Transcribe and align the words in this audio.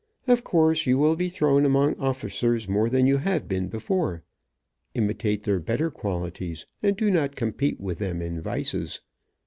Of 0.25 0.43
course, 0.43 0.87
you 0.87 0.97
will 0.97 1.15
be 1.15 1.29
thrown 1.29 1.63
among 1.63 1.93
officers 1.99 2.67
more 2.67 2.89
than 2.89 3.05
you 3.05 3.17
have 3.17 3.47
before. 3.47 4.23
Imitate 4.95 5.43
their 5.43 5.59
better 5.59 5.91
qualities, 5.91 6.65
and 6.81 6.97
do 6.97 7.11
not 7.11 7.35
compete 7.35 7.79
with 7.79 7.99
them 7.99 8.19
in 8.19 8.41
vices. 8.41 9.01